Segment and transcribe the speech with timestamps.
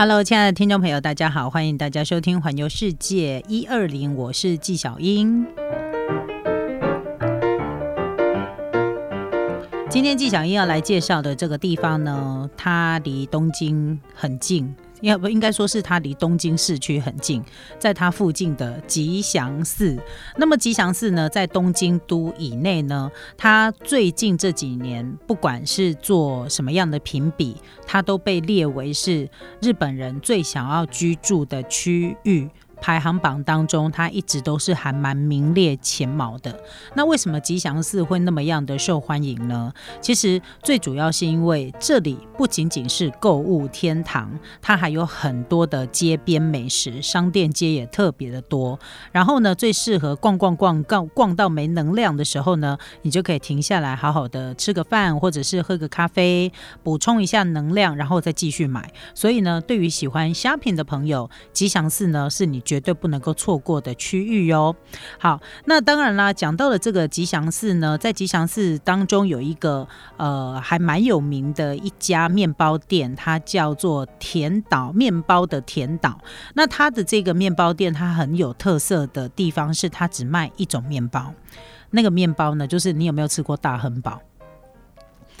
[0.00, 5.44] Hello，亲爱的听众朋友，大家好，欢迎大家收听《环游世界一二零》，我是纪晓英。
[9.90, 14.72] 今天纪晓英要来介绍的这个地方呢，它离东京很近。
[15.00, 17.42] 要不应该说是它离东京市区很近，
[17.78, 19.96] 在它附近的吉祥寺。
[20.36, 29.28] 那么吉祥寺呢，在东京都以内呢，它最近这几年不管是做什么样的评比，它都被列为是
[29.60, 32.48] 日本人最想要居住的区域。
[32.80, 36.58] 排行榜当中，它一直都是还蛮名列前茅的。
[36.94, 39.72] 那为什么吉祥寺会那么样的受欢迎呢？
[40.00, 48.78] 其实最主要是因为这里不仅仅是购物天堂，它还有很多的街边美食，商店街也特别的多。
[49.10, 56.52] 然后呢，最适合逛逛逛逛逛到没能量的时候呢，你就可以停下来好好的吃个饭，或者是喝个咖啡，
[56.84, 58.92] 补充一下能量，然后再继续买。
[59.14, 62.62] 所以呢，对于喜欢 shopping 的朋友，吉祥寺呢是你。
[62.68, 64.76] 绝对不能够错过的区域哟。
[65.18, 69.88] 好，那当然啦，讲到了这个吉祥寺呢，在吉祥寺当中有一个
[70.18, 76.20] 呃还蛮有名的一家面包店，它叫做甜岛面包的甜岛。
[76.52, 81.32] 那它的这个面包店，它很有特色的地方是它只卖一种面包，
[81.88, 84.20] 那个面包呢，就是你有没有吃过大亨堡？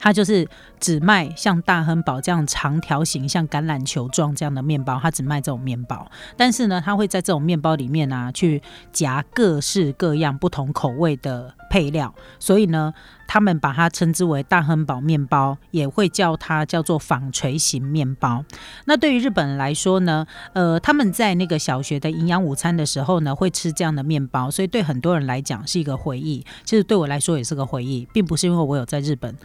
[0.00, 0.48] 它就是
[0.80, 6.10] 只卖像大亨堡这样长条形、像橄榄球状这样的面包，它只卖这种面包。
[6.36, 12.12] 但是呢，它会在这种面包里面啊，去夹各式各样不同口味的配料。
[12.38, 12.94] 所以呢，
[13.28, 18.42] 他们把它称之为大亨堡面包，也会叫它叫做纺锤形面包。
[18.86, 26.42] 那对于日本人来说呢，呃，他们在那个小学的营养午餐的时候呢，会吃这样的面包，所以对很多人来讲是一个回忆。
[26.64, 29.36] 其实对我来说也是个回忆，并不是因为我有在日本。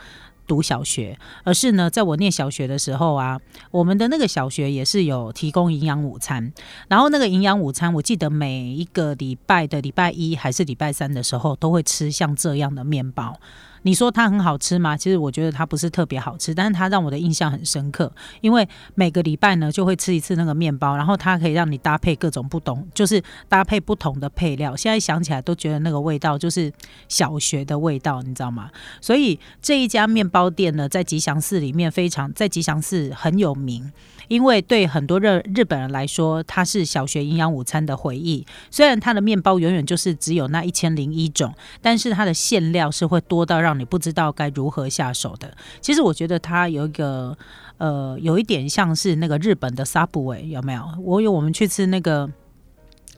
[0.48, 3.40] 读小学，而是呢，在我念小学的时候啊，
[3.72, 6.52] 我们的那个小学也是有提供营养午餐，
[6.88, 13.40] 然后那个营养午餐，我记得每一个礼拜的礼拜一还是礼拜三的时候，都会吃像这样的面包。
[13.86, 14.98] 你说它很好吃吗？
[14.98, 24.76] 其实我觉得它不是特别好吃，但是它让我的印象很深刻，因为每个礼拜呢就会吃一次那个面包，然后它可以让你搭配各种不同，就是搭配不同的配料。
[24.76, 26.74] 现在想起来都觉得那个味道就是
[27.08, 28.72] 小学的味道，你知道吗？
[29.00, 33.92] 所以这一家面包店呢，在吉祥寺里面非常，在吉祥寺很有名。
[34.28, 38.46] 因为对很多日日本人来说，它是小学营养午餐的回忆。
[38.72, 45.56] 虽然它的面包永远就是只有那一千零一种，但是它的馅料是会多到让你不知道该如何下手的。
[45.82, 47.38] 其实我觉得它有一个
[47.78, 50.84] 呃，有一点像是那个日本的 Subway，有没有？
[51.02, 52.30] 我有我们去吃那个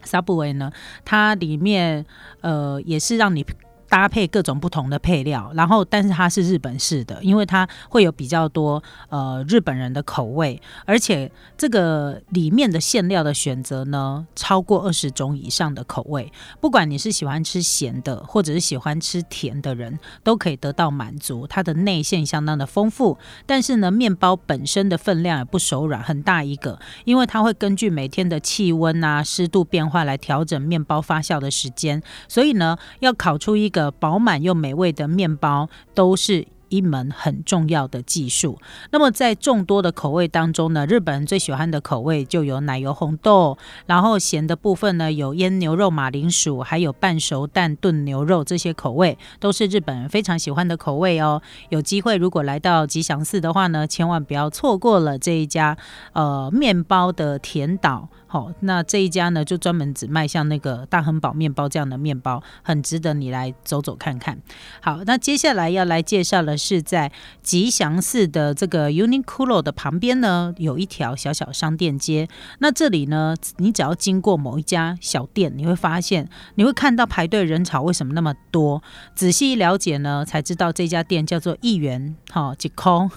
[0.04, 0.72] Subway 呢，
[1.06, 2.06] 它里面
[2.42, 3.46] 呃也是让你。
[3.90, 21.48] 搭配各种不同的配料，然后但是它是日本式的，因为它会有比较多呃日本人的口味，而且这个里面的馅料的选择呢超过二十种以上的口味，不管你是喜欢吃咸的或者是喜欢吃甜的人，都可以得到满足。
[21.48, 33.77] 它的内馅相当的丰富，但是呢面包本身的分量也不手软，很大一个，因为它会根据每天的气温啊湿度变化来调整面包发酵的时间，所以呢要烤出一个。
[33.78, 38.60] 的饱满又美味的面包都是一门很重要的技术。
[38.92, 51.42] 那么在众多的口味当中呢，日本人最喜欢的口味就有奶油红豆，然后咸的部分呢有腌牛肉、马铃薯，还有半熟蛋炖牛肉，这些口味都是日本人非常喜欢的口味哦。
[51.70, 55.78] 有机会如果来到吉祥寺的话呢，千万不要错过了这一家
[56.14, 58.10] 呃面包的甜岛。
[58.30, 64.38] 好，那这一家呢，就专门只卖像那个大亨堡面包这样的面包，很值得你来走走看看。
[64.82, 67.10] 好，那接下来要来介绍的是在
[67.42, 72.28] 吉祥寺的这个 Uniqlo 的旁边呢，有一条小小商店街。
[72.60, 78.84] 那这里呢，你只要经过某一家小店，你会发现，你会看到排队人潮为什么那么多？
[79.16, 83.10] 仔细一了解呢，才知道这家店叫做一元，好，吉空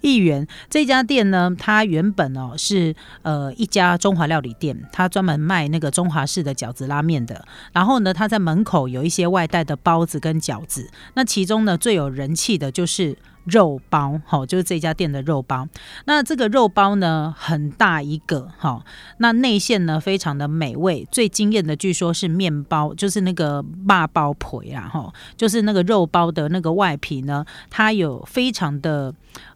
[0.00, 4.22] 一元这家店呢，它原本哦是呃一家中华。
[4.32, 7.44] 料理店，他专门卖那个中华式的饺子拉面的。
[7.72, 10.90] 然后呢，他在门口有一些外带的包子跟饺子。
[11.12, 15.68] 那其中呢，最有人气的就是肉包，好，就是这家店的肉包。
[16.06, 18.82] 那这个肉包呢，很大一个，哈。
[19.18, 21.06] 那内馅呢，非常的美味。
[21.12, 29.14] 最惊艳的，据说是面包，就是那个霸包皮啊，哈，就是那个肉包的那个外皮呢，它有非常的。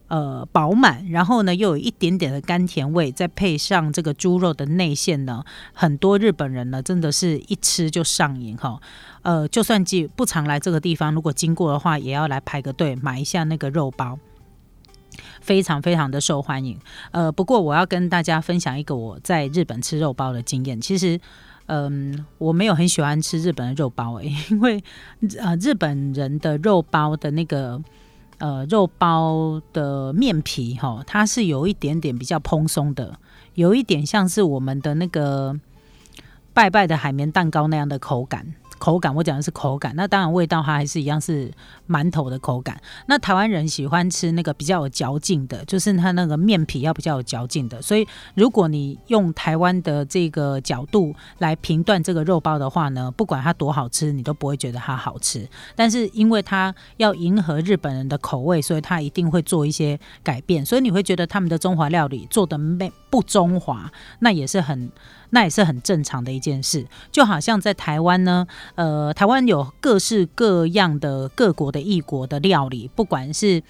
[0.09, 8.81] 呃，饱满，然后呢，又有一点点的甘甜味，再配上这个猪肉的内馅呢，很多日本人呢，真的是一吃就上瘾哈。
[9.23, 14.19] 呃，就算既不常来这个地方，如果经过的话，也要来排个队买一下那个肉包。
[15.41, 16.79] 非常非常的受欢迎。
[17.13, 20.79] 呃，不过我要跟大家分享一个我在日本吃肉包的经验。
[20.81, 21.19] 其实，
[21.67, 24.83] 嗯，我没有很喜欢吃日本的肉包诶，因为
[25.39, 27.81] 呃，日本人的肉包的那个
[28.39, 33.19] 呃肉包的面皮哈，它是有一点点比较蓬松的，
[33.55, 35.59] 有一点像是我们的那个
[36.53, 38.55] 拜拜的海绵蛋糕那样的口感。
[38.79, 39.95] 口感，我讲的是口感。
[39.97, 41.51] 那当然，味道它还是一样是
[41.89, 42.81] 馒头的口感。
[43.07, 47.81] 那台湾人喜欢吃那个比较有嚼劲的，就是它那个面皮要比较有嚼劲的。
[47.81, 55.49] 所以，如果你用台湾的这个角度来评断这个肉包的话呢，不管它多好吃，你都不会觉得它好吃。
[55.75, 60.65] 但是，因为它要迎合日本人的口味，所以它一定会做一些改变。
[60.65, 63.91] 所以你会觉得他们的中华料理做的没不中华，
[64.21, 64.91] 那也是很。
[65.31, 73.63] 那也是很正常的一件事，就好像在台湾呢，呃，台湾有各式各样的各国的异国的料理，不管是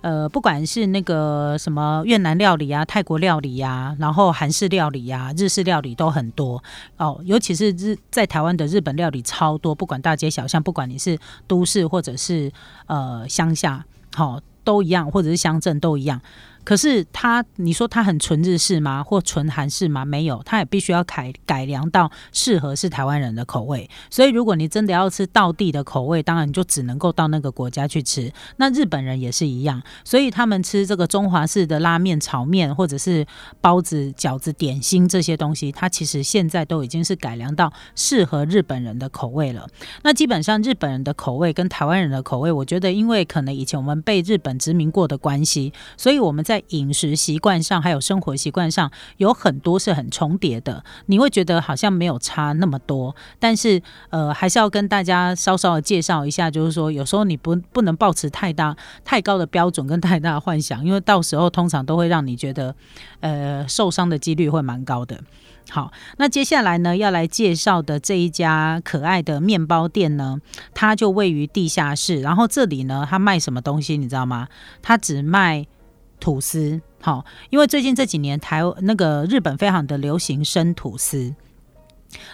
[0.00, 6.62] 呃，不管是那个什么越南料理啊、泰国料理呀，然后韩式料理呀、日式料理都很多
[6.96, 12.50] 哦，尤其是日在台湾的日本料理超多，不管大街小巷，不管你是都市或者是
[12.86, 13.84] 呃乡下，
[14.14, 16.20] 好都一样，或者是乡镇都一样。
[16.64, 19.02] 可是他，你说他很纯日式吗？
[19.02, 20.04] 或纯韩式吗？
[20.04, 23.88] 没有，他也必须要改改良到适合是台湾人的口味。
[24.10, 28.32] 所以，如果你真的要吃道地的口味，当然你就只能够到那个国家去吃。
[28.56, 33.26] 那日本人也是一样，所以他们吃这个中华式的拉面、炒面，或者是
[33.60, 39.68] 包子、饺子、点心这些东西，它其实现在都已经是改良到适合日本人的口味了。
[40.02, 50.84] 那基本上日本人的口味跟台湾人的口味，我觉得因为可能以前我们被日本殖民过的关系，所以我们在在饮食习惯上，还有生活习惯上，有很多是很重叠的。
[51.06, 62.72] 你会觉得好像没有差那么多，但是呃，还是要跟大家稍稍的介绍一下，就是说，有时候你不不能抱持太大、太高的标准跟太大的幻想，因为到时候通常都会让你觉得
[63.18, 65.18] 呃受伤的几率会蛮高的。
[65.70, 70.38] 好，那接下来呢，要来介绍的这一家可爱的面包店呢，
[70.72, 72.20] 它就位于地下室。
[72.20, 74.46] 然后这里呢，它卖什么东西，你知道吗？
[74.82, 75.66] 它只卖。
[76.24, 81.34] 吐司，好，因为最近这几年台那个日本非常的流行生吐司。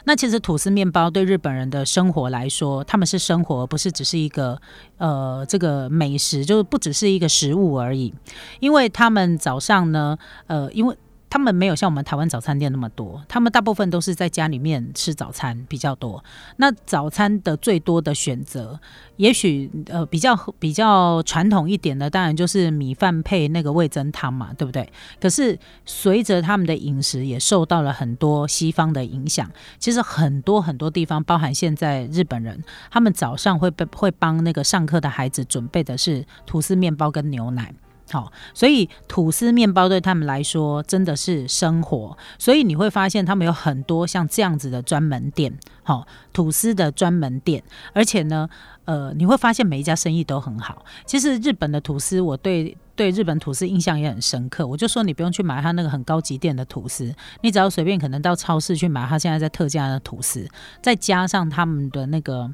[0.04, 4.60] 那其实吐司面包对日本人的生活来说，他们是生活，不是只是一个
[4.98, 8.14] 呃这个美食，就是不只是一个食物而已。
[8.60, 10.16] 因为他们早上呢，
[10.46, 10.96] 呃，因为。
[11.30, 16.22] 他们没有像我们台湾早餐店那么多，他们大部分都是在家里面吃早餐比较多。
[16.56, 18.78] 那早餐的最多的选择，
[19.16, 24.92] 也许呃比较比较传统一点的，当然就是米饭配那个味增汤嘛，对不对？
[25.20, 25.56] 可是
[25.86, 29.48] 随着他们的饮食也受到了很多西方的影响，
[29.78, 32.60] 其实很多很多地方，包含现在日本人，
[32.90, 37.72] 他们早上会被会帮那个上课的孩子准备的是吐司面包跟牛奶。
[38.10, 47.62] 好，所以吐司面包对他们来说真的是生活，所以你会发现他们有很多像这样子的专门店，好，吐司的专门店，
[47.92, 48.48] 而且呢，
[48.84, 50.84] 呃，你会发现每一家生意都很好。
[51.06, 54.66] 其实日本的吐司，我对对日本吐司印象也很深刻。
[54.66, 60.48] 我就说你不用去买他那个很高级店的吐司，你只要随便可能到超市去买他现在在特价的吐司，
[60.82, 62.52] 再加上他们的那个。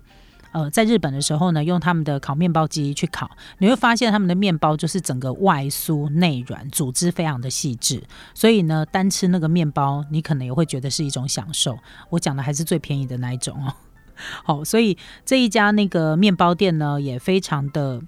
[0.57, 8.03] 呃，在日本的时候呢，用他们的烤面包机去烤，你会发现他们的面包就是整个外酥内软，组织非常的细致。
[8.33, 11.79] 所以呢，单吃那个面包，你可能也会觉得是一种享受。
[12.09, 13.75] 我讲的还是最便宜的那一种哦。
[14.45, 14.97] 好，所以
[15.27, 18.01] 这一家那个面包店呢，也非常的。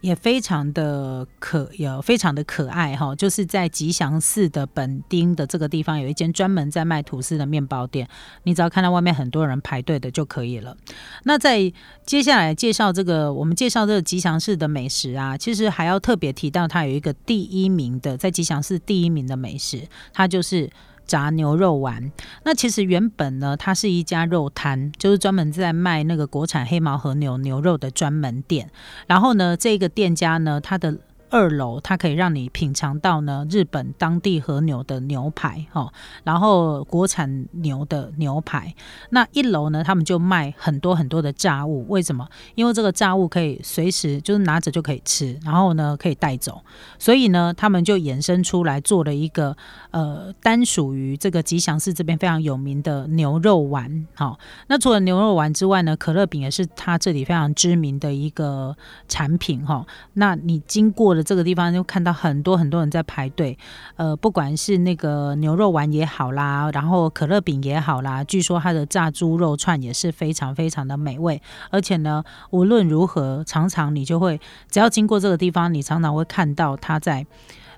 [0.00, 8.08] 也非常的可，有非常的可爱哈，就是在吉祥寺的本町的这个地方，有一间专门在卖吐司的面包店，
[8.44, 10.76] 你只要看到外面很多人排队的就可以了。
[11.24, 11.72] 那在
[12.04, 20.70] 接下来介绍这个，我们介绍这个吉祥寺的美食啊，其实还要特别提到它有一个第一名的，在吉祥寺第一名的美食，它就是。
[21.06, 22.10] 炸牛肉丸，
[22.44, 28.70] 那其实原本呢，它是一家肉摊，就是专门在卖那个国产黑毛和牛牛肉的专门店。
[29.06, 30.98] 然后呢，这个店家呢，他的。
[31.32, 35.90] 二楼它可以让你品尝到呢日本当地和牛的牛排哈，
[36.24, 38.74] 然后国产牛的牛排。
[39.08, 41.88] 那一楼呢，他们就卖很多很多的炸物。
[41.88, 42.28] 为什么？
[42.54, 46.62] 因为这个炸物可以随时就是拿着就可以吃，然后呢可以带走。
[46.98, 49.56] 所以呢，他们就衍生出来做了一个
[49.90, 54.06] 呃单属于这个吉祥寺这边非常有名的牛肉丸。
[54.14, 58.76] 好，那除了牛肉丸之外呢，可乐饼也是它这里非常知名的一个
[59.08, 59.86] 产品哈。
[60.12, 61.21] 那你经过了。
[61.22, 63.56] 这个地方，就看到很多很多人在排队。
[63.96, 71.40] 呃，不管是那个牛肉丸也好啦，然后可乐饼也好啦，据说它的炸猪肉串也是非常非常的美味。
[71.70, 77.26] 而且呢，无论如何，常常你就会只要经过这个地方，你常常会看到它在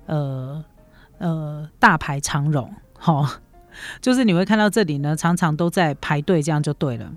[0.06, 0.64] 呃
[1.18, 3.40] 呃大排长龙，哈，
[4.00, 7.10] 就是你会看到这里呢，常常都在排队，这样就对了。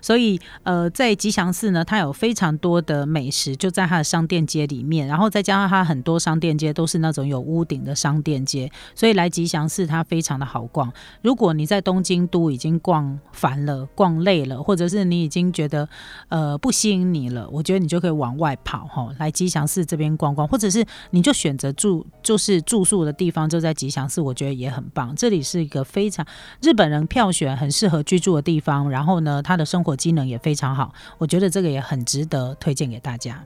[0.00, 10.92] 所以，呃，在吉祥寺呢，它有非常多的美食，就在它的商店街里面，然后再加上它很多商店街都是那种有屋顶的商店街，所以来吉祥寺它非常的好逛。
[11.22, 15.88] 如果你在东京都已经逛烦了、逛累了，或者是你已经觉得
[16.28, 25.14] 呃不吸引你了，我觉得你就可以往外跑哈，来吉祥寺这边逛逛，或者是你就选择住就是住宿的地方就在吉祥寺，我觉得也很棒。
[25.16, 26.24] 这里是一个非常
[26.60, 33.44] 日本人票选很适合居住的地方，然后呢，它的生活机能也非常好，我觉得这个也很值得推荐给大家。